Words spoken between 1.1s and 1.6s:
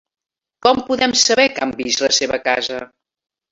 saber